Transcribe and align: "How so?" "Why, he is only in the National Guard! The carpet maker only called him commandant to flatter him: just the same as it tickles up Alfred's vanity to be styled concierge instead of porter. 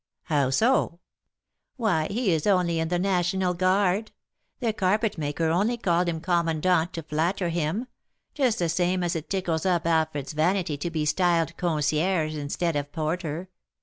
"How 0.23 0.49
so?" 0.49 0.99
"Why, 1.75 2.07
he 2.09 2.31
is 2.31 2.47
only 2.47 2.79
in 2.79 2.87
the 2.87 2.97
National 2.97 3.53
Guard! 3.53 4.11
The 4.59 4.73
carpet 4.73 5.15
maker 5.19 5.49
only 5.51 5.77
called 5.77 6.09
him 6.09 6.19
commandant 6.21 6.93
to 6.93 7.03
flatter 7.03 7.49
him: 7.49 7.85
just 8.33 8.57
the 8.57 8.67
same 8.69 9.03
as 9.03 9.15
it 9.15 9.29
tickles 9.29 9.63
up 9.63 9.85
Alfred's 9.85 10.33
vanity 10.33 10.75
to 10.75 10.89
be 10.89 11.05
styled 11.05 11.55
concierge 11.55 12.35
instead 12.35 12.75
of 12.75 12.91
porter. 12.91 13.49